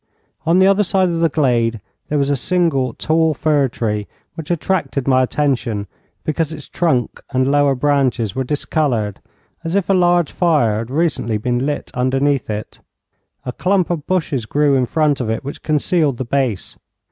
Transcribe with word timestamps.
On 0.47 0.57
the 0.57 0.65
other 0.65 0.83
side 0.83 1.09
of 1.09 1.19
the 1.19 1.29
glade 1.29 1.79
there 2.09 2.17
was 2.17 2.31
a 2.31 2.35
single 2.35 2.93
tall 2.95 3.35
fir 3.35 3.67
tree 3.67 4.07
which 4.33 4.49
attracted 4.49 5.07
my 5.07 5.21
attention 5.21 5.85
because 6.23 6.51
its 6.51 6.67
trunk 6.67 7.21
and 7.29 7.45
lower 7.51 7.75
branches 7.75 8.33
were 8.33 8.43
discoloured, 8.43 9.21
as 9.63 9.75
if 9.75 9.91
a 9.91 9.93
large 9.93 10.31
fire 10.31 10.79
had 10.79 10.89
recently 10.89 11.37
been 11.37 11.67
lit 11.67 11.91
underneath 11.93 12.49
it. 12.49 12.79
A 13.45 13.51
clump 13.53 13.91
of 13.91 14.07
bushes 14.07 14.47
grew 14.47 14.73
in 14.75 14.87
front 14.87 15.21
of 15.21 15.29
it 15.29 15.43
which 15.43 15.61
concealed 15.61 16.17
the 16.17 16.25
base. 16.25 16.75